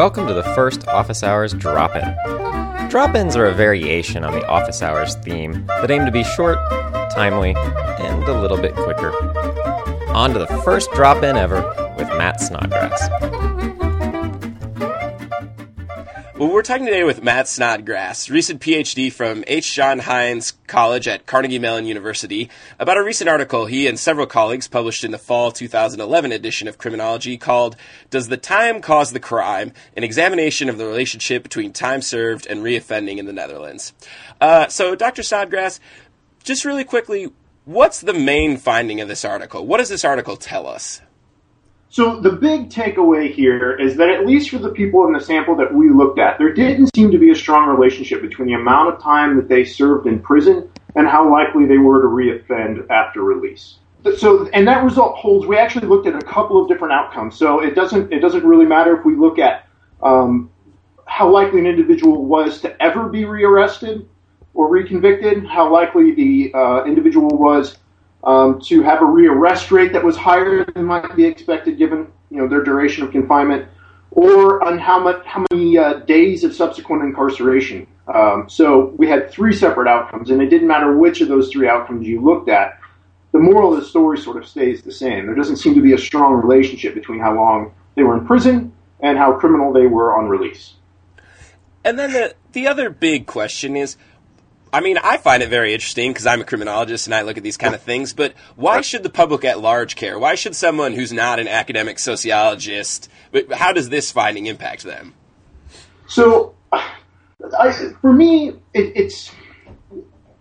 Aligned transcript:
welcome 0.00 0.26
to 0.26 0.32
the 0.32 0.42
first 0.54 0.88
Office 0.88 1.22
Hours 1.22 1.52
Drop 1.52 1.94
In. 1.94 2.88
Drop 2.88 3.14
ins 3.14 3.36
are 3.36 3.44
a 3.44 3.52
variation 3.52 4.24
on 4.24 4.32
the 4.32 4.46
Office 4.46 4.80
Hours 4.80 5.14
theme 5.16 5.66
that 5.66 5.90
aim 5.90 6.06
to 6.06 6.10
be 6.10 6.24
short, 6.24 6.56
timely, 7.12 7.54
and 7.54 8.24
a 8.24 8.40
little 8.40 8.56
bit 8.56 8.74
quicker. 8.74 9.12
On 10.14 10.32
to 10.32 10.38
the 10.38 10.46
first 10.64 10.90
drop 10.92 11.22
in 11.22 11.36
ever 11.36 11.60
with 11.98 12.08
Matt 12.16 12.40
Snodgrass. 12.40 13.10
Well, 16.40 16.48
we're 16.48 16.62
talking 16.62 16.86
today 16.86 17.04
with 17.04 17.22
Matt 17.22 17.48
Snodgrass, 17.48 18.30
recent 18.30 18.62
PhD 18.62 19.12
from 19.12 19.44
H. 19.46 19.74
John 19.74 19.98
Heinz 19.98 20.54
College 20.66 21.06
at 21.06 21.26
Carnegie 21.26 21.58
Mellon 21.58 21.84
University, 21.84 22.48
about 22.78 22.96
a 22.96 23.04
recent 23.04 23.28
article 23.28 23.66
he 23.66 23.86
and 23.86 23.98
several 23.98 24.26
colleagues 24.26 24.66
published 24.66 25.04
in 25.04 25.10
the 25.10 25.18
fall 25.18 25.52
2011 25.52 26.32
edition 26.32 26.66
of 26.66 26.78
Criminology 26.78 27.36
called 27.36 27.76
Does 28.08 28.28
the 28.28 28.38
Time 28.38 28.80
Cause 28.80 29.12
the 29.12 29.20
Crime? 29.20 29.74
An 29.94 30.02
examination 30.02 30.70
of 30.70 30.78
the 30.78 30.86
relationship 30.86 31.42
between 31.42 31.74
time 31.74 32.00
served 32.00 32.46
and 32.46 32.62
reoffending 32.62 33.18
in 33.18 33.26
the 33.26 33.34
Netherlands. 33.34 33.92
Uh, 34.40 34.66
so, 34.68 34.94
Dr. 34.94 35.22
Snodgrass, 35.22 35.78
just 36.42 36.64
really 36.64 36.84
quickly, 36.84 37.30
what's 37.66 38.00
the 38.00 38.14
main 38.14 38.56
finding 38.56 39.02
of 39.02 39.08
this 39.08 39.26
article? 39.26 39.66
What 39.66 39.76
does 39.76 39.90
this 39.90 40.06
article 40.06 40.38
tell 40.38 40.66
us? 40.66 41.02
So 41.92 42.20
the 42.20 42.30
big 42.30 42.70
takeaway 42.70 43.34
here 43.34 43.72
is 43.72 43.96
that 43.96 44.10
at 44.10 44.24
least 44.24 44.50
for 44.50 44.58
the 44.58 44.70
people 44.70 45.06
in 45.08 45.12
the 45.12 45.20
sample 45.20 45.56
that 45.56 45.74
we 45.74 45.90
looked 45.90 46.20
at, 46.20 46.38
there 46.38 46.54
didn't 46.54 46.94
seem 46.94 47.10
to 47.10 47.18
be 47.18 47.32
a 47.32 47.34
strong 47.34 47.68
relationship 47.68 48.22
between 48.22 48.46
the 48.46 48.54
amount 48.54 48.94
of 48.94 49.02
time 49.02 49.36
that 49.36 49.48
they 49.48 49.64
served 49.64 50.06
in 50.06 50.20
prison 50.20 50.70
and 50.94 51.08
how 51.08 51.28
likely 51.28 51.66
they 51.66 51.78
were 51.78 52.00
to 52.00 52.06
reoffend 52.06 52.88
after 52.90 53.24
release. 53.24 53.78
So, 54.16 54.48
and 54.52 54.68
that 54.68 54.84
result 54.84 55.16
holds. 55.16 55.48
We 55.48 55.58
actually 55.58 55.88
looked 55.88 56.06
at 56.06 56.14
a 56.14 56.24
couple 56.24 56.62
of 56.62 56.68
different 56.68 56.94
outcomes. 56.94 57.36
So 57.36 57.58
it 57.60 57.74
doesn't 57.74 58.12
it 58.12 58.20
doesn't 58.20 58.44
really 58.44 58.66
matter 58.66 58.96
if 58.96 59.04
we 59.04 59.16
look 59.16 59.40
at 59.40 59.66
um, 60.00 60.48
how 61.06 61.28
likely 61.28 61.58
an 61.58 61.66
individual 61.66 62.24
was 62.24 62.60
to 62.60 62.80
ever 62.80 63.08
be 63.08 63.24
rearrested 63.24 64.08
or 64.54 64.70
reconvicted, 64.70 65.44
how 65.44 65.70
likely 65.72 66.14
the 66.14 66.52
uh, 66.54 66.84
individual 66.84 67.30
was 67.30 67.78
um, 68.24 68.60
to 68.62 68.82
have 68.82 69.00
a 69.00 69.04
rearrest 69.04 69.70
rate 69.70 69.92
that 69.92 70.04
was 70.04 70.16
higher 70.16 70.64
than 70.64 70.84
might 70.84 71.16
be 71.16 71.24
expected 71.24 71.78
given 71.78 72.06
you 72.30 72.38
know 72.38 72.48
their 72.48 72.62
duration 72.62 73.02
of 73.02 73.10
confinement, 73.10 73.68
or 74.10 74.62
on 74.62 74.78
how 74.78 74.98
much 74.98 75.24
how 75.26 75.44
many 75.50 75.78
uh, 75.78 75.94
days 76.00 76.44
of 76.44 76.54
subsequent 76.54 77.02
incarceration. 77.02 77.86
Um, 78.12 78.48
so 78.48 78.94
we 78.96 79.08
had 79.08 79.30
three 79.30 79.54
separate 79.54 79.88
outcomes, 79.88 80.30
and 80.30 80.42
it 80.42 80.48
didn't 80.48 80.68
matter 80.68 80.96
which 80.96 81.20
of 81.20 81.28
those 81.28 81.50
three 81.50 81.68
outcomes 81.68 82.06
you 82.06 82.20
looked 82.20 82.48
at. 82.48 82.78
The 83.32 83.38
moral 83.38 83.72
of 83.72 83.80
the 83.80 83.86
story 83.86 84.18
sort 84.18 84.36
of 84.36 84.48
stays 84.48 84.82
the 84.82 84.90
same. 84.90 85.26
There 85.26 85.36
doesn't 85.36 85.56
seem 85.56 85.74
to 85.74 85.82
be 85.82 85.92
a 85.92 85.98
strong 85.98 86.34
relationship 86.34 86.94
between 86.94 87.20
how 87.20 87.36
long 87.36 87.72
they 87.94 88.02
were 88.02 88.18
in 88.18 88.26
prison 88.26 88.72
and 88.98 89.16
how 89.16 89.34
criminal 89.34 89.72
they 89.72 89.86
were 89.86 90.18
on 90.18 90.28
release. 90.28 90.74
And 91.84 91.98
then 91.98 92.12
the 92.12 92.34
the 92.52 92.66
other 92.66 92.90
big 92.90 93.26
question 93.26 93.76
is 93.76 93.96
I 94.72 94.80
mean, 94.80 94.98
I 94.98 95.16
find 95.16 95.42
it 95.42 95.48
very 95.48 95.74
interesting 95.74 96.12
because 96.12 96.26
I'm 96.26 96.40
a 96.40 96.44
criminologist 96.44 97.06
and 97.06 97.14
I 97.14 97.22
look 97.22 97.36
at 97.36 97.42
these 97.42 97.56
kind 97.56 97.74
of 97.74 97.82
things, 97.82 98.12
but 98.12 98.34
why 98.54 98.82
should 98.82 99.02
the 99.02 99.10
public 99.10 99.44
at 99.44 99.60
large 99.60 99.96
care? 99.96 100.18
Why 100.18 100.36
should 100.36 100.54
someone 100.54 100.92
who's 100.92 101.12
not 101.12 101.40
an 101.40 101.48
academic 101.48 101.98
sociologist, 101.98 103.08
but 103.32 103.52
how 103.52 103.72
does 103.72 103.88
this 103.88 104.12
finding 104.12 104.46
impact 104.46 104.84
them? 104.84 105.14
So, 106.06 106.54
I, 106.72 107.72
for 108.00 108.12
me, 108.12 108.50
it, 108.74 108.92
it's 108.94 109.32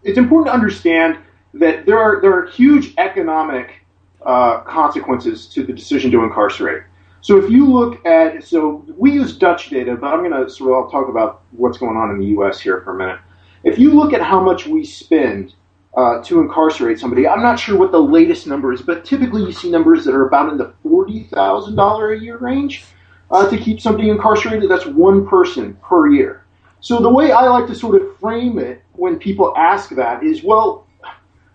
it's 0.04 0.18
important 0.18 0.48
to 0.48 0.54
understand 0.54 1.18
that 1.56 1.86
there 1.86 1.98
are 1.98 2.22
there 2.22 2.34
are 2.34 2.48
huge 2.48 2.94
economic 2.98 3.86
uh, 4.26 4.60
consequences 4.62 5.48
to 5.48 5.64
the 5.64 5.74
decision 5.74 6.12
to 6.12 6.24
incarcerate. 6.24 6.84
So 7.22 7.38
if 7.38 7.50
you 7.50 7.72
look 7.72 8.06
at 8.06 8.44
so 8.44 8.86
we 8.98 9.12
use 9.12 9.36
Dutch 9.36 9.70
data, 9.70 9.96
but 9.96 10.14
I'm 10.14 10.20
going 10.20 10.32
to 10.32 10.50
sort 10.50 10.72
of 10.72 10.86
I'll 10.86 10.92
talk 10.92 11.10
about 11.10 11.44
what's 11.52 11.78
going 11.78 11.98
on 11.98 12.12
in 12.12 12.20
the 12.20 12.28
U.S. 12.28 12.60
here 12.60 12.82
for 12.82 12.96
a 12.96 12.98
minute. 12.98 13.20
If 13.64 13.78
you 13.78 13.94
look 13.94 14.14
at 14.14 14.22
how 14.22 14.40
much 14.40 14.68
we 14.68 14.86
spend 14.86 15.54
uh, 15.96 16.24
to 16.24 16.40
incarcerate 16.40 17.00
somebody, 17.00 17.28
I'm 17.28 17.42
not 17.42 17.60
sure 17.60 17.78
what 17.78 17.92
the 17.92 18.02
latest 18.02 18.48
number 18.48 18.72
is, 18.72 18.82
but 18.82 19.04
typically 19.04 19.44
you 19.44 19.52
see 19.52 19.70
numbers 19.70 20.06
that 20.06 20.16
are 20.16 20.28
about 20.28 20.50
in 20.52 20.58
the 20.58 20.74
forty 20.82 21.24
thousand 21.24 21.76
dollar 21.76 22.14
a 22.14 22.20
year 22.20 22.38
range 22.38 22.86
uh, 23.32 23.50
to 23.50 23.58
keep 23.58 23.82
somebody 23.82 24.10
incarcerated. 24.10 24.70
That's 24.70 24.86
one 24.86 25.28
person 25.28 25.76
per 25.84 26.08
year. 26.10 26.46
So 26.80 27.02
the 27.02 27.10
way 27.10 27.32
I 27.34 27.48
like 27.48 27.68
to 27.68 27.76
sort 27.76 28.02
of 28.02 28.18
frame 28.20 28.58
it 28.60 28.82
when 28.94 29.20
people 29.20 29.54
ask 29.58 29.90
that 29.92 30.24
is, 30.24 30.44
well, 30.44 30.88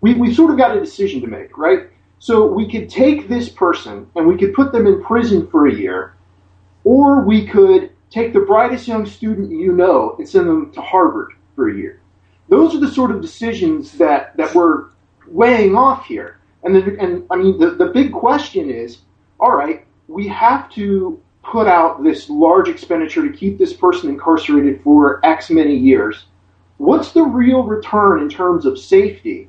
we, 0.02 0.12
we've 0.12 0.36
sort 0.36 0.50
of 0.50 0.58
got 0.58 0.76
a 0.76 0.80
decision 0.80 1.22
to 1.22 1.26
make, 1.26 1.56
right? 1.56 1.88
So 2.18 2.46
we 2.46 2.70
could 2.70 2.90
take 2.90 3.28
this 3.28 3.48
person 3.48 4.06
and 4.14 4.26
we 4.26 4.36
could 4.36 4.52
put 4.52 4.72
them 4.72 4.86
in 4.86 5.02
prison 5.02 5.46
for 5.46 5.66
a 5.66 5.74
year, 5.74 6.14
or 6.84 7.22
we 7.22 7.46
could 7.46 7.90
take 8.10 8.34
the 8.34 8.40
brightest 8.40 8.86
young 8.86 9.06
student 9.06 9.50
you 9.50 9.72
know 9.72 10.16
and 10.18 10.28
send 10.28 10.46
them 10.46 10.70
to 10.72 10.82
Harvard 10.82 11.32
for 11.54 11.68
a 11.68 11.74
year. 11.74 12.00
Those 12.48 12.74
are 12.74 12.80
the 12.80 12.90
sort 12.90 13.10
of 13.10 13.20
decisions 13.20 13.92
that, 13.92 14.36
that 14.36 14.54
we're 14.54 14.86
weighing 15.26 15.74
off 15.76 16.06
here. 16.06 16.38
And, 16.62 16.74
the, 16.74 16.96
and 17.00 17.26
I 17.30 17.36
mean, 17.36 17.58
the, 17.58 17.70
the 17.70 17.86
big 17.86 18.12
question 18.12 18.70
is 18.70 18.98
all 19.40 19.54
right, 19.54 19.84
we 20.08 20.28
have 20.28 20.70
to 20.72 21.20
put 21.42 21.66
out 21.66 22.02
this 22.02 22.30
large 22.30 22.68
expenditure 22.68 23.28
to 23.28 23.36
keep 23.36 23.58
this 23.58 23.72
person 23.72 24.08
incarcerated 24.08 24.82
for 24.82 25.24
X 25.24 25.50
many 25.50 25.76
years. 25.76 26.24
What's 26.78 27.12
the 27.12 27.22
real 27.22 27.62
return 27.62 28.22
in 28.22 28.28
terms 28.28 28.66
of 28.66 28.78
safety 28.78 29.48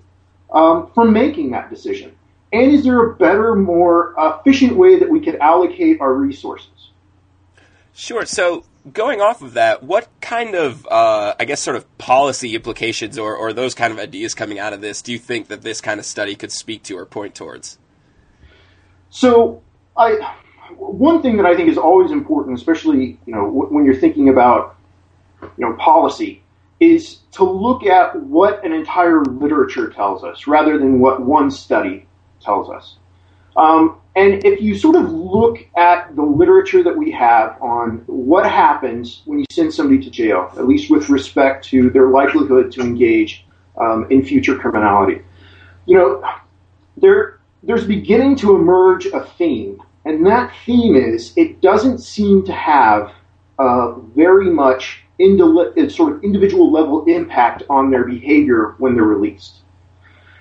um, 0.51 0.91
from 0.93 1.13
making 1.13 1.51
that 1.51 1.69
decision? 1.69 2.15
And 2.51 2.71
is 2.71 2.83
there 2.83 3.03
a 3.03 3.15
better, 3.15 3.55
more 3.55 4.13
efficient 4.17 4.75
way 4.75 4.99
that 4.99 5.09
we 5.09 5.19
could 5.19 5.35
allocate 5.37 5.99
our 6.01 6.13
resources? 6.13 6.91
Sure. 7.93 8.25
So 8.25 8.65
going 8.91 9.21
off 9.21 9.41
of 9.41 9.53
that, 9.53 9.83
what 9.83 10.14
kind 10.25 10.55
of, 10.55 10.87
uh, 10.87 11.35
I 11.39 11.45
guess, 11.45 11.61
sort 11.61 11.77
of 11.77 11.97
policy 11.99 12.55
implications 12.55 13.19
or, 13.19 13.35
or 13.35 13.53
those 13.53 13.75
kind 13.75 13.93
of 13.93 13.99
ideas 13.99 14.33
coming 14.33 14.57
out 14.57 14.73
of 14.73 14.81
this 14.81 15.03
do 15.03 15.11
you 15.11 15.19
think 15.19 15.47
that 15.49 15.61
this 15.61 15.79
kind 15.81 15.99
of 15.99 16.05
study 16.05 16.35
could 16.35 16.51
speak 16.51 16.81
to 16.83 16.97
or 16.97 17.05
point 17.05 17.35
towards? 17.35 17.77
So, 19.11 19.61
I 19.95 20.35
one 20.77 21.21
thing 21.21 21.37
that 21.37 21.45
I 21.45 21.55
think 21.55 21.69
is 21.69 21.77
always 21.77 22.11
important, 22.11 22.57
especially 22.57 23.19
you 23.25 23.33
know 23.33 23.47
when 23.47 23.85
you're 23.85 23.95
thinking 23.95 24.29
about 24.29 24.75
you 25.41 25.49
know 25.65 25.73
policy, 25.77 26.41
is 26.79 27.19
to 27.33 27.43
look 27.43 27.85
at 27.85 28.19
what 28.19 28.65
an 28.65 28.73
entire 28.73 29.23
literature 29.23 29.89
tells 29.89 30.23
us 30.23 30.47
rather 30.47 30.77
than 30.77 30.99
what 30.99 31.21
one 31.21 31.51
study 31.51 32.07
tells 32.41 32.69
us. 32.69 32.97
Um, 33.55 33.99
and 34.15 34.45
if 34.45 34.61
you 34.61 34.77
sort 34.77 34.95
of 34.95 35.11
look 35.11 35.59
at 35.75 36.15
the 36.15 36.21
literature 36.21 36.83
that 36.83 36.95
we 36.95 37.11
have 37.11 37.61
on 37.61 38.03
what 38.07 38.49
happens 38.49 39.21
when 39.25 39.39
you 39.39 39.45
send 39.51 39.73
somebody 39.73 40.01
to 40.03 40.09
jail, 40.09 40.51
at 40.57 40.67
least 40.67 40.89
with 40.89 41.09
respect 41.09 41.65
to 41.65 41.89
their 41.89 42.09
likelihood 42.09 42.71
to 42.73 42.81
engage 42.81 43.45
um, 43.77 44.07
in 44.09 44.23
future 44.23 44.57
criminality, 44.57 45.21
you 45.85 45.97
know, 45.97 46.23
there 46.97 47.39
there's 47.63 47.85
beginning 47.85 48.35
to 48.37 48.55
emerge 48.55 49.07
a 49.07 49.21
theme, 49.21 49.81
and 50.05 50.25
that 50.25 50.53
theme 50.65 50.95
is 50.95 51.33
it 51.35 51.61
doesn't 51.61 51.97
seem 51.97 52.45
to 52.45 52.53
have 52.53 53.11
uh, 53.59 53.93
very 54.15 54.49
much 54.49 55.03
indi- 55.19 55.89
sort 55.89 56.13
of 56.13 56.23
individual 56.23 56.71
level 56.71 57.05
impact 57.05 57.63
on 57.69 57.89
their 57.89 58.05
behavior 58.05 58.75
when 58.77 58.95
they're 58.95 59.03
released. 59.03 59.61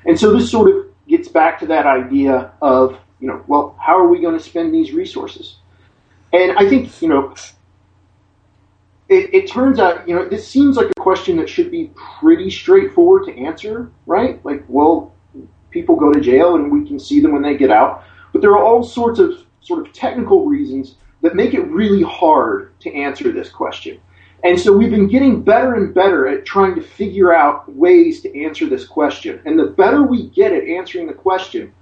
And 0.07 0.19
so 0.19 0.33
this 0.37 0.51
sort 0.51 0.71
of 0.71 0.84
gets 1.17 1.29
back 1.29 1.59
to 1.61 1.67
that 1.67 1.87
idea 1.87 2.53
of 2.61 2.99
you 3.25 3.31
know, 3.31 3.43
well, 3.47 3.75
how 3.81 3.99
are 3.99 4.07
we 4.07 4.21
going 4.21 4.37
to 4.37 4.43
spend 4.43 4.75
these 4.75 4.93
resources? 4.93 5.57
And 6.33 6.59
I 6.59 6.69
think, 6.69 7.01
you 7.01 7.09
know, 7.09 7.35
it, 9.09 9.33
it, 9.33 9.51
turns 9.51 9.79
out, 9.79 10.07
you 10.07 10.15
know, 10.15 10.29
this 10.29 10.47
seems 10.47 10.77
like 10.77 10.89
a 10.89 11.01
question 11.01 11.37
that 11.39 11.49
should 11.49 11.71
be 11.71 11.91
pretty 12.21 12.51
straightforward 12.51 13.27
to 13.27 13.39
answer, 13.39 13.91
right? 14.05 14.45
Like, 14.45 14.65
well, 14.69 15.15
people 15.71 15.97
go 15.97 16.13
to 16.13 16.21
jail 16.21 16.57
and 16.57 16.71
we 16.71 16.87
can 16.87 16.99
see 16.99 17.21
them 17.21 17.33
when 17.33 17.41
they 17.41 17.57
get 17.57 17.71
out. 17.71 18.05
But 18.33 18.43
there 18.43 18.51
are 18.51 18.63
all 18.63 18.83
sorts 18.83 19.19
of 19.21 19.39
sort 19.61 19.87
of 19.87 19.93
technical 19.95 20.45
reasons 20.45 20.97
that 21.23 21.35
make 21.35 21.55
it 21.55 21.63
really 21.69 22.03
hard 22.03 22.79
to 22.81 22.93
answer 22.93 23.33
this 23.33 23.49
question. 23.49 24.01
And 24.45 24.61
so 24.61 24.77
we've 24.77 24.91
been 24.91 25.09
getting 25.09 25.43
better 25.43 25.75
and 25.75 25.95
better 25.95 26.29
at 26.29 26.45
trying 26.45 26.75
to 26.75 26.83
figure 26.83 27.33
out 27.33 27.75
ways 27.75 28.21
to 28.21 28.45
answer 28.45 28.69
this 28.69 28.87
question. 28.87 29.41
And 29.47 29.59
the 29.59 29.69
better 29.69 30.03
we 30.03 30.29
get 30.29 30.53
at 30.53 30.65
answering 30.65 31.07
the 31.07 31.15
question, 31.15 31.73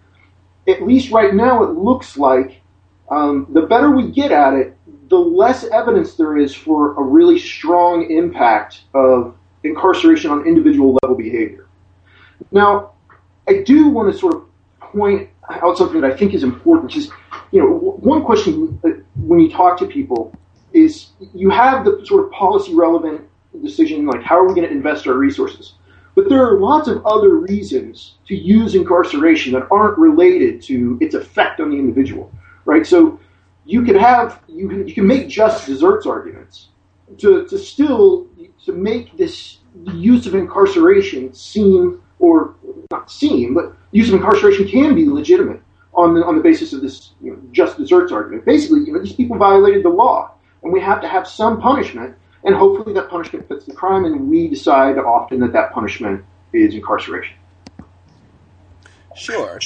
at 0.68 0.80
least 0.80 1.10
right 1.10 1.34
now, 1.34 1.64
it 1.64 1.70
looks 1.70 2.16
like 2.16 2.60
um, 3.10 3.48
the 3.52 3.62
better 3.62 3.90
we 3.90 4.12
get 4.12 4.30
at 4.30 4.54
it, 4.54 4.78
the 5.08 5.18
less 5.18 5.64
evidence 5.64 6.14
there 6.14 6.38
is 6.38 6.54
for 6.54 6.94
a 6.94 7.02
really 7.02 7.36
strong 7.36 8.08
impact 8.08 8.82
of 8.94 9.36
incarceration 9.64 10.30
on 10.30 10.46
individual 10.46 10.96
level 11.02 11.16
behavior. 11.16 11.66
Now, 12.52 12.92
I 13.48 13.62
do 13.64 13.88
want 13.88 14.12
to 14.12 14.16
sort 14.16 14.36
of 14.36 14.46
point 14.78 15.28
out 15.50 15.76
something 15.76 16.00
that 16.00 16.12
I 16.12 16.16
think 16.16 16.32
is 16.32 16.44
important, 16.44 16.84
which 16.84 16.96
is, 16.96 17.10
you 17.50 17.60
know, 17.60 17.76
one 17.76 18.24
question 18.24 18.80
when 19.16 19.40
you 19.40 19.50
talk 19.50 19.78
to 19.78 19.86
people 19.86 20.32
is 20.74 21.10
you 21.34 21.50
have 21.50 21.84
the 21.84 22.04
sort 22.04 22.24
of 22.24 22.32
policy 22.32 22.74
relevant 22.74 23.22
decision, 23.62 24.06
like 24.06 24.22
how 24.22 24.38
are 24.38 24.46
we 24.46 24.54
going 24.54 24.66
to 24.66 24.72
invest 24.72 25.06
our 25.06 25.14
resources? 25.14 25.74
But 26.14 26.28
there 26.28 26.44
are 26.46 26.58
lots 26.58 26.88
of 26.88 27.04
other 27.06 27.36
reasons 27.36 28.16
to 28.26 28.34
use 28.36 28.74
incarceration 28.74 29.52
that 29.54 29.66
aren't 29.70 29.98
related 29.98 30.60
to 30.62 30.98
its 31.00 31.14
effect 31.14 31.60
on 31.60 31.70
the 31.70 31.76
individual, 31.76 32.30
right? 32.64 32.86
So 32.86 33.18
you 33.64 33.82
can 33.82 33.96
have 33.96 34.40
you 34.48 34.68
can 34.68 34.86
you 34.86 34.94
can 34.94 35.06
make 35.06 35.28
just 35.28 35.66
deserts 35.66 36.06
arguments 36.06 36.68
to 37.18 37.46
to 37.46 37.58
still 37.58 38.26
to 38.64 38.72
make 38.72 39.16
this 39.16 39.58
use 39.94 40.26
of 40.26 40.34
incarceration 40.34 41.32
seem 41.32 42.02
or 42.18 42.54
not 42.90 43.10
seem, 43.10 43.54
but 43.54 43.74
use 43.90 44.08
of 44.08 44.14
incarceration 44.14 44.68
can 44.68 44.94
be 44.94 45.08
legitimate 45.08 45.62
on 45.94 46.14
the 46.14 46.24
on 46.24 46.36
the 46.36 46.42
basis 46.42 46.72
of 46.72 46.82
this 46.82 47.12
you 47.22 47.32
know, 47.32 47.38
just 47.52 47.78
deserts 47.78 48.12
argument. 48.12 48.44
Basically, 48.44 48.80
you 48.80 48.92
know, 48.92 49.00
these 49.00 49.14
people 49.14 49.36
violated 49.36 49.84
the 49.84 49.88
law, 49.88 50.34
and 50.62 50.72
we 50.72 50.80
have 50.80 51.00
to 51.02 51.08
have 51.08 51.26
some 51.26 51.60
punishment, 51.60 52.16
and 52.44 52.54
hopefully 52.54 52.94
that 52.94 53.08
punishment 53.08 53.48
fits 53.48 53.66
the 53.66 53.74
crime, 53.74 54.04
and 54.04 54.30
we 54.30 54.48
decide 54.48 54.98
often 54.98 55.40
that 55.40 55.52
that 55.52 55.72
punishment 55.72 56.24
is 56.52 56.74
incarceration. 56.74 57.36
Sure. 59.14 59.60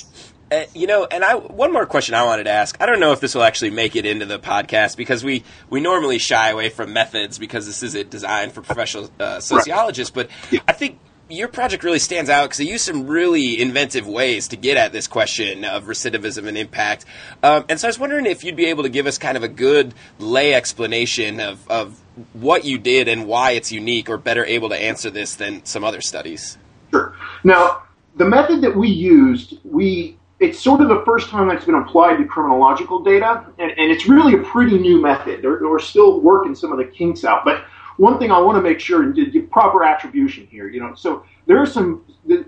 Uh, 0.51 0.65
you 0.75 0.87
know, 0.87 1.07
and 1.11 1.25
I 1.25 1.35
one 1.35 1.73
more 1.73 1.87
question 1.87 2.15
I 2.15 2.25
wanted 2.25 2.45
to 2.45 2.51
ask. 2.51 2.77
I 2.81 2.87
don't 2.87 3.01
know 3.01 3.11
if 3.11 3.19
this 3.19 3.35
will 3.35 3.43
actually 3.43 3.71
make 3.71 3.97
it 3.97 4.07
into 4.07 4.27
the 4.27 4.39
podcast 4.39 4.97
because 4.97 5.25
we 5.25 5.43
we 5.71 5.81
normally 5.81 6.19
shy 6.19 6.51
away 6.51 6.69
from 6.69 6.93
methods 6.93 7.37
because 7.37 7.67
this 7.67 7.83
isn't 7.83 8.11
designed 8.11 8.53
for 8.53 8.63
professional 8.63 9.11
uh, 9.19 9.41
sociologists. 9.41 10.13
But 10.13 10.31
I 10.69 10.73
think 10.73 11.01
your 11.29 11.49
project 11.49 11.83
really 11.83 11.99
stands 11.99 12.31
out 12.31 12.45
because 12.45 12.61
it 12.61 12.69
used 12.69 12.85
some 12.85 13.07
really 13.07 13.61
inventive 13.61 14.07
ways 14.07 14.49
to 14.49 14.57
get 14.57 14.77
at 14.77 14.93
this 14.93 15.07
question 15.07 15.65
of 15.65 15.85
recidivism 15.85 16.47
and 16.47 16.57
impact. 16.57 17.05
Um, 17.43 17.65
and 17.69 17.81
so 17.81 17.89
I 17.89 17.91
was 17.91 17.99
wondering 17.99 18.27
if 18.27 18.45
you'd 18.45 18.57
be 18.57 18.67
able 18.67 18.85
to 18.85 18.89
give 18.89 19.07
us 19.07 19.19
kind 19.19 19.37
of 19.37 19.43
a 19.43 19.49
good 19.49 19.95
lay 20.19 20.55
explanation 20.55 21.41
of, 21.41 21.69
of 21.71 21.99
what 22.33 22.65
you 22.65 22.79
did 22.79 23.09
and 23.09 23.27
why 23.27 23.53
it's 23.53 23.73
unique 23.73 24.09
or 24.09 24.19
better 24.19 24.45
able 24.45 24.69
to 24.69 24.77
answer 24.77 25.11
this 25.11 25.35
than 25.35 25.65
some 25.65 25.85
other 25.85 26.01
studies. 26.01 26.59
Sure. 26.93 27.15
Now, 27.43 27.83
the 28.15 28.25
method 28.25 28.63
that 28.63 28.77
we 28.77 28.89
used, 28.89 29.59
we 29.65 30.17
it's 30.39 30.61
sort 30.61 30.83
of 30.83 30.89
the 30.89 31.03
first 31.07 31.31
time 31.31 31.49
that's 31.49 31.65
been 31.65 31.77
applied 31.77 32.19
to 32.19 32.25
criminological 32.27 33.03
data, 33.03 33.47
and, 33.59 33.71
and 33.71 33.91
it's 33.91 34.07
really 34.07 34.35
a 34.35 34.43
pretty 34.45 34.79
new 34.79 35.01
method. 35.01 35.43
We're 35.43 35.79
still 35.79 36.21
working 36.21 36.55
some 36.55 36.73
of 36.73 36.79
the 36.79 36.85
kinks 36.85 37.25
out, 37.25 37.43
but 37.45 37.65
one 37.97 38.19
thing 38.19 38.31
I 38.31 38.39
want 38.39 38.57
to 38.57 38.63
make 38.63 38.81
sure 38.81 39.03
and 39.03 39.15
give 39.15 39.51
proper 39.51 39.85
attribution 39.85 40.47
here. 40.47 40.69
You 40.69 40.81
know, 40.81 40.95
so 40.95 41.25
there's 41.47 41.73
some 41.73 42.05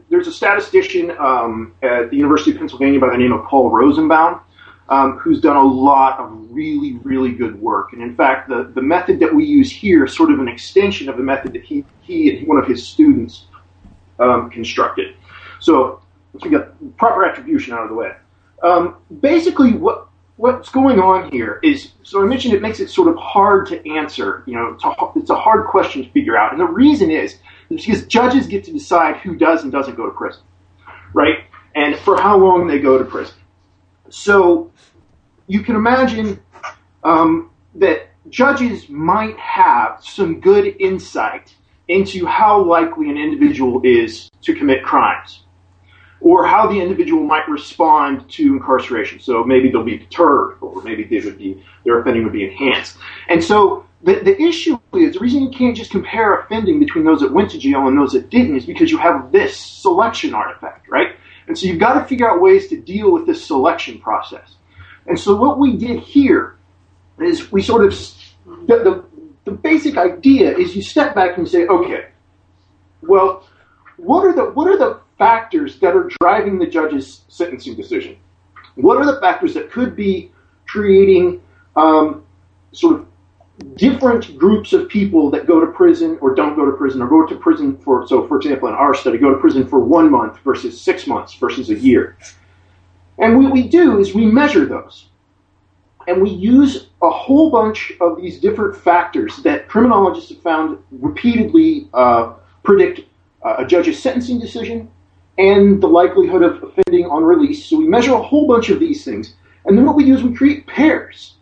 there's 0.08 0.26
a 0.26 0.32
statistician 0.32 1.12
um, 1.18 1.74
at 1.82 2.10
the 2.10 2.16
University 2.16 2.52
of 2.52 2.58
Pennsylvania 2.58 3.00
by 3.00 3.10
the 3.10 3.16
name 3.16 3.32
of 3.32 3.44
Paul 3.46 3.70
Rosenbaum. 3.70 4.40
Um, 4.90 5.18
who's 5.18 5.42
done 5.42 5.56
a 5.56 5.62
lot 5.62 6.18
of 6.18 6.30
really, 6.50 6.94
really 7.02 7.32
good 7.32 7.60
work. 7.60 7.92
And 7.92 8.00
in 8.00 8.16
fact, 8.16 8.48
the, 8.48 8.72
the 8.74 8.80
method 8.80 9.20
that 9.20 9.34
we 9.34 9.44
use 9.44 9.70
here 9.70 10.06
is 10.06 10.16
sort 10.16 10.30
of 10.30 10.38
an 10.38 10.48
extension 10.48 11.10
of 11.10 11.18
the 11.18 11.22
method 11.22 11.52
that 11.52 11.62
he, 11.62 11.84
he 12.00 12.34
and 12.34 12.48
one 12.48 12.56
of 12.56 12.66
his 12.66 12.88
students 12.88 13.48
um, 14.18 14.48
constructed. 14.48 15.14
So 15.60 16.00
let's 16.32 16.48
get 16.48 16.96
proper 16.96 17.26
attribution 17.26 17.74
out 17.74 17.82
of 17.82 17.90
the 17.90 17.94
way. 17.94 18.12
Um, 18.62 18.96
basically, 19.20 19.74
what 19.74 20.07
what's 20.38 20.68
going 20.70 21.00
on 21.00 21.30
here 21.32 21.58
is 21.64 21.92
so 22.04 22.22
I 22.22 22.26
mentioned 22.26 22.54
it 22.54 22.62
makes 22.62 22.80
it 22.80 22.88
sort 22.88 23.08
of 23.08 23.16
hard 23.16 23.66
to 23.66 23.90
answer. 23.90 24.44
You 24.46 24.54
know, 24.54 24.68
it's 24.68 24.84
a, 24.84 24.92
it's 25.16 25.30
a 25.30 25.36
hard 25.36 25.66
question 25.66 26.04
to 26.04 26.10
figure 26.10 26.38
out, 26.38 26.52
and 26.52 26.60
the 26.60 26.64
reason 26.64 27.10
is 27.10 27.38
because 27.68 28.06
judges 28.06 28.46
get 28.46 28.64
to 28.64 28.72
decide 28.72 29.16
who 29.16 29.36
does 29.36 29.64
and 29.64 29.70
doesn't 29.70 29.96
go 29.96 30.06
to 30.06 30.12
prison, 30.12 30.42
right? 31.12 31.40
And 31.74 31.98
for 31.98 32.20
how 32.20 32.38
long 32.38 32.66
they 32.66 32.78
go 32.78 32.96
to 32.96 33.04
prison. 33.04 33.34
So 34.10 34.70
you 35.48 35.62
can 35.62 35.76
imagine 35.76 36.40
um, 37.04 37.50
that 37.74 38.10
judges 38.30 38.88
might 38.88 39.36
have 39.38 40.02
some 40.02 40.40
good 40.40 40.76
insight 40.78 41.54
into 41.88 42.26
how 42.26 42.62
likely 42.62 43.10
an 43.10 43.18
individual 43.18 43.80
is 43.84 44.30
to 44.42 44.54
commit 44.54 44.84
crimes 44.84 45.44
or 46.20 46.44
how 46.46 46.66
the 46.66 46.80
individual 46.80 47.22
might 47.22 47.48
respond 47.48 48.28
to 48.30 48.54
incarceration. 48.54 49.20
So 49.20 49.44
maybe 49.44 49.70
they'll 49.70 49.84
be 49.84 49.98
deterred, 49.98 50.58
or 50.60 50.82
maybe 50.82 51.04
they 51.04 51.24
would 51.24 51.38
be, 51.38 51.62
their 51.84 52.00
offending 52.00 52.24
would 52.24 52.32
be 52.32 52.44
enhanced. 52.44 52.96
And 53.28 53.42
so 53.42 53.86
the, 54.02 54.14
the 54.14 54.40
issue 54.40 54.78
is 54.94 55.14
the 55.14 55.20
reason 55.20 55.42
you 55.42 55.50
can't 55.50 55.76
just 55.76 55.90
compare 55.90 56.40
offending 56.40 56.80
between 56.80 57.04
those 57.04 57.20
that 57.20 57.32
went 57.32 57.50
to 57.52 57.58
jail 57.58 57.86
and 57.86 57.96
those 57.96 58.12
that 58.12 58.30
didn't 58.30 58.56
is 58.56 58.66
because 58.66 58.90
you 58.90 58.98
have 58.98 59.30
this 59.32 59.56
selection 59.56 60.34
artifact, 60.34 60.88
right? 60.88 61.16
And 61.46 61.56
so 61.56 61.66
you've 61.66 61.80
got 61.80 61.94
to 61.94 62.04
figure 62.04 62.28
out 62.28 62.40
ways 62.40 62.68
to 62.68 62.80
deal 62.80 63.12
with 63.12 63.26
this 63.26 63.44
selection 63.46 63.98
process. 64.00 64.56
And 65.06 65.18
so 65.18 65.34
what 65.36 65.58
we 65.58 65.76
did 65.76 66.00
here 66.00 66.56
is 67.18 67.50
we 67.50 67.62
sort 67.62 67.84
of 67.84 67.90
the, 68.66 68.76
the, 68.76 69.04
the 69.44 69.50
basic 69.52 69.96
idea 69.96 70.56
is 70.56 70.76
you 70.76 70.82
step 70.82 71.14
back 71.14 71.38
and 71.38 71.48
say, 71.48 71.66
okay, 71.66 72.08
well, 73.02 73.48
what 73.96 74.24
are 74.24 74.32
the 74.32 74.44
what 74.50 74.68
are 74.68 74.76
the 74.76 75.00
factors 75.18 75.78
that 75.80 75.94
are 75.94 76.08
driving 76.20 76.58
the 76.58 76.66
judge's 76.66 77.22
sentencing 77.28 77.74
decision? 77.74 78.16
What 78.76 78.96
are 78.96 79.04
the 79.04 79.20
factors 79.20 79.54
that 79.54 79.70
could 79.70 79.96
be 79.96 80.32
creating 80.66 81.42
um, 81.76 82.24
sort 82.72 83.00
of 83.00 83.06
different 83.74 84.38
groups 84.38 84.72
of 84.72 84.88
people 84.88 85.30
that 85.30 85.46
go 85.46 85.60
to 85.60 85.66
prison 85.66 86.16
or 86.20 86.34
don't 86.34 86.54
go 86.54 86.64
to 86.64 86.72
prison 86.72 87.02
or 87.02 87.08
go 87.08 87.26
to 87.26 87.34
prison 87.36 87.76
for, 87.78 88.06
so 88.06 88.26
for 88.28 88.36
example, 88.36 88.68
in 88.68 88.74
our 88.74 88.94
study, 88.94 89.18
go 89.18 89.30
to 89.30 89.38
prison 89.38 89.66
for 89.66 89.80
one 89.80 90.10
month 90.10 90.38
versus 90.44 90.80
six 90.80 91.06
months 91.06 91.34
versus 91.34 91.70
a 91.70 91.74
year. 91.74 92.16
And 93.18 93.36
what 93.36 93.52
we 93.52 93.66
do 93.66 93.98
is 93.98 94.14
we 94.14 94.26
measure 94.26 94.64
those. 94.64 95.08
And 96.06 96.22
we 96.22 96.30
use 96.30 96.88
a 97.02 97.10
whole 97.10 97.50
bunch 97.50 97.92
of 98.00 98.16
these 98.16 98.40
different 98.40 98.76
factors 98.76 99.36
that 99.38 99.68
criminologists 99.68 100.30
have 100.30 100.40
found 100.40 100.78
repeatedly 100.90 101.88
uh, 101.92 102.34
predict 102.62 103.00
uh, 103.44 103.56
a 103.58 103.66
judge's 103.66 104.00
sentencing 104.00 104.38
decision 104.38 104.90
and 105.38 105.80
the 105.80 105.86
likelihood 105.86 106.42
of 106.42 106.62
offending 106.62 107.06
on 107.06 107.22
release. 107.22 107.64
So 107.64 107.76
we 107.78 107.86
measure 107.86 108.12
a 108.12 108.22
whole 108.22 108.46
bunch 108.46 108.70
of 108.70 108.80
these 108.80 109.04
things. 109.04 109.34
And 109.64 109.78
then 109.78 109.86
what 109.86 109.96
we 109.96 110.04
do 110.04 110.14
is 110.14 110.22
we 110.22 110.34
create 110.34 110.66
pairs. 110.66 111.34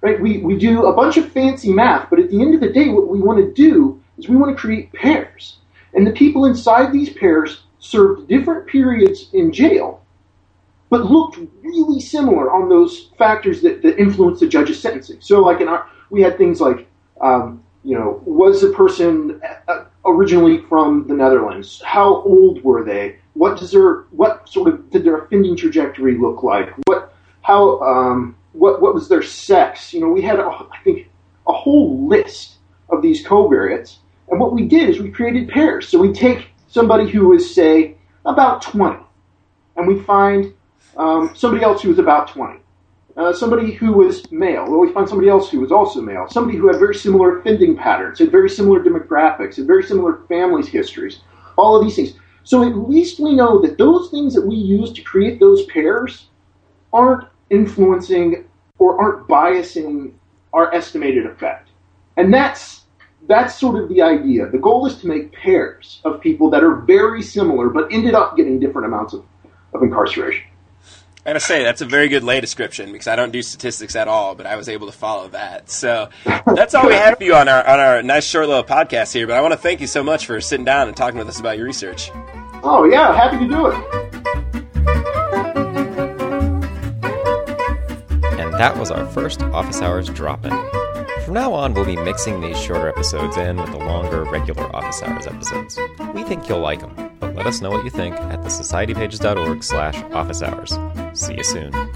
Right? 0.00 0.20
We, 0.20 0.38
we 0.38 0.56
do 0.56 0.86
a 0.86 0.94
bunch 0.94 1.18
of 1.18 1.30
fancy 1.30 1.72
math, 1.72 2.08
but 2.08 2.20
at 2.20 2.30
the 2.30 2.40
end 2.40 2.54
of 2.54 2.60
the 2.60 2.72
day, 2.72 2.88
what 2.88 3.08
we 3.08 3.20
want 3.20 3.38
to 3.38 3.52
do 3.52 4.00
is 4.16 4.28
we 4.28 4.36
want 4.36 4.56
to 4.56 4.60
create 4.60 4.92
pairs. 4.92 5.58
And 5.92 6.06
the 6.06 6.12
people 6.12 6.46
inside 6.46 6.92
these 6.92 7.12
pairs 7.12 7.64
served 7.80 8.28
different 8.28 8.66
periods 8.66 9.28
in 9.32 9.52
jail, 9.52 10.02
but 10.88 11.10
looked 11.10 11.38
really 11.62 12.00
similar 12.00 12.50
on 12.50 12.68
those 12.68 13.10
factors 13.18 13.60
that, 13.62 13.82
that 13.82 13.98
influence 13.98 14.40
the 14.40 14.48
judge's 14.48 14.80
sentencing. 14.80 15.20
So, 15.20 15.40
like 15.40 15.60
in 15.60 15.68
our, 15.68 15.86
we 16.10 16.22
had 16.22 16.38
things 16.38 16.60
like, 16.60 16.86
um, 17.20 17.62
you 17.84 17.98
know, 17.98 18.22
was 18.24 18.60
the 18.60 18.70
person 18.70 19.40
uh, 19.68 19.84
originally 20.04 20.58
from 20.68 21.06
the 21.08 21.14
Netherlands? 21.14 21.82
How 21.84 22.22
old 22.22 22.62
were 22.62 22.84
they? 22.84 23.16
what 23.34 23.58
does 23.58 23.72
their 23.72 24.02
what 24.10 24.48
sort 24.48 24.68
of 24.68 24.90
did 24.90 25.04
their 25.04 25.18
offending 25.18 25.56
trajectory 25.56 26.18
look 26.18 26.42
like? 26.42 26.70
What 26.86 27.14
how 27.42 27.80
um, 27.80 28.36
what 28.52 28.82
what 28.82 28.94
was 28.94 29.08
their 29.08 29.22
sex? 29.22 29.92
You 29.92 30.00
know, 30.00 30.08
we 30.08 30.22
had 30.22 30.38
a, 30.38 30.44
I 30.44 30.78
think 30.84 31.08
a 31.46 31.52
whole 31.52 32.06
list 32.08 32.56
of 32.90 33.02
these 33.02 33.24
covariates, 33.24 33.98
and 34.28 34.40
what 34.40 34.52
we 34.52 34.66
did 34.66 34.90
is 34.90 35.00
we 35.00 35.10
created 35.10 35.48
pairs. 35.48 35.88
So 35.88 35.98
we 35.98 36.12
take 36.12 36.50
somebody 36.68 37.08
who 37.08 37.28
was 37.28 37.54
say 37.54 37.96
about 38.26 38.62
twenty, 38.62 39.02
and 39.76 39.86
we 39.86 40.00
find 40.00 40.52
um, 40.96 41.32
somebody 41.34 41.64
else 41.64 41.82
who 41.82 41.88
was 41.88 41.98
about 41.98 42.28
twenty. 42.28 42.60
Uh, 43.16 43.32
somebody 43.32 43.72
who 43.72 43.92
was 43.92 44.30
male. 44.30 44.64
Well, 44.68 44.78
we 44.78 44.92
find 44.92 45.08
somebody 45.08 45.28
else 45.28 45.50
who 45.50 45.60
was 45.60 45.72
also 45.72 46.00
male. 46.00 46.28
Somebody 46.30 46.56
who 46.56 46.68
had 46.68 46.78
very 46.78 46.94
similar 46.94 47.38
offending 47.38 47.76
patterns, 47.76 48.18
had 48.18 48.30
very 48.30 48.48
similar 48.48 48.80
demographics, 48.80 49.56
had 49.56 49.66
very 49.66 49.82
similar 49.82 50.20
families' 50.28 50.68
histories. 50.68 51.20
All 51.58 51.76
of 51.76 51.84
these 51.84 51.96
things. 51.96 52.14
So 52.44 52.62
at 52.62 52.76
least 52.88 53.20
we 53.20 53.34
know 53.34 53.60
that 53.62 53.78
those 53.78 54.10
things 54.10 54.34
that 54.34 54.46
we 54.46 54.54
use 54.54 54.92
to 54.92 55.02
create 55.02 55.40
those 55.40 55.66
pairs 55.66 56.28
aren't 56.92 57.28
influencing 57.50 58.48
or 58.78 59.00
aren't 59.00 59.28
biasing 59.28 60.12
our 60.52 60.72
estimated 60.74 61.26
effect. 61.26 61.68
And 62.16 62.32
that's 62.32 62.84
that's 63.28 63.54
sort 63.54 63.80
of 63.80 63.88
the 63.88 64.02
idea. 64.02 64.48
The 64.48 64.58
goal 64.58 64.86
is 64.86 64.96
to 64.96 65.06
make 65.06 65.32
pairs 65.32 66.00
of 66.04 66.20
people 66.20 66.50
that 66.50 66.64
are 66.64 66.76
very 66.76 67.22
similar 67.22 67.68
but 67.68 67.92
ended 67.92 68.14
up 68.14 68.36
getting 68.36 68.58
different 68.58 68.86
amounts 68.86 69.12
of, 69.12 69.24
of 69.74 69.82
incarceration. 69.82 70.49
I 71.26 71.30
gotta 71.30 71.40
say 71.40 71.62
that's 71.62 71.82
a 71.82 71.86
very 71.86 72.08
good 72.08 72.24
lay 72.24 72.40
description 72.40 72.92
because 72.92 73.06
I 73.06 73.14
don't 73.14 73.30
do 73.30 73.42
statistics 73.42 73.94
at 73.94 74.08
all, 74.08 74.34
but 74.34 74.46
I 74.46 74.56
was 74.56 74.70
able 74.70 74.86
to 74.86 74.92
follow 74.92 75.28
that. 75.28 75.68
So 75.68 76.08
that's 76.46 76.74
all 76.74 76.86
we 76.86 76.94
have 76.94 77.18
for 77.18 77.24
you 77.24 77.34
on 77.34 77.46
our 77.46 77.66
on 77.66 77.78
our 77.78 78.02
nice 78.02 78.24
short 78.24 78.48
little 78.48 78.64
podcast 78.64 79.12
here. 79.12 79.26
But 79.26 79.36
I 79.36 79.42
want 79.42 79.52
to 79.52 79.58
thank 79.58 79.82
you 79.82 79.86
so 79.86 80.02
much 80.02 80.24
for 80.24 80.40
sitting 80.40 80.64
down 80.64 80.88
and 80.88 80.96
talking 80.96 81.18
with 81.18 81.28
us 81.28 81.38
about 81.38 81.58
your 81.58 81.66
research. 81.66 82.10
Oh 82.62 82.88
yeah, 82.90 83.14
happy 83.14 83.36
to 83.38 83.48
do 83.48 83.66
it. 83.66 83.74
And 88.40 88.54
that 88.54 88.78
was 88.78 88.90
our 88.90 89.06
first 89.06 89.42
office 89.42 89.82
hours 89.82 90.08
drop 90.08 90.46
in. 90.46 90.52
From 91.24 91.34
now 91.34 91.52
on, 91.52 91.74
we'll 91.74 91.84
be 91.84 91.96
mixing 91.96 92.40
these 92.40 92.58
shorter 92.58 92.88
episodes 92.88 93.36
in 93.36 93.58
with 93.58 93.70
the 93.70 93.78
longer, 93.78 94.24
regular 94.24 94.74
office 94.74 95.02
hours 95.02 95.26
episodes. 95.26 95.78
We 96.14 96.22
think 96.24 96.48
you'll 96.48 96.60
like 96.60 96.80
them, 96.80 97.10
but 97.20 97.34
let 97.36 97.46
us 97.46 97.60
know 97.60 97.70
what 97.70 97.84
you 97.84 97.90
think 97.90 98.16
at 98.16 98.40
thesocietypages.org 98.40 99.62
slash 99.62 100.02
office 100.12 100.42
hours. 100.42 100.76
See 101.20 101.34
you 101.34 101.44
soon. 101.44 101.89